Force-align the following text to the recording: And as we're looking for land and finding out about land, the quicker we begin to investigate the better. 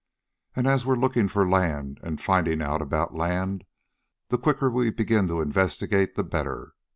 And 0.55 0.65
as 0.65 0.83
we're 0.83 0.95
looking 0.95 1.27
for 1.27 1.47
land 1.47 1.99
and 2.01 2.19
finding 2.19 2.59
out 2.59 2.81
about 2.81 3.13
land, 3.13 3.65
the 4.29 4.39
quicker 4.39 4.67
we 4.67 4.89
begin 4.89 5.27
to 5.27 5.41
investigate 5.41 6.15
the 6.15 6.23
better. 6.23 6.73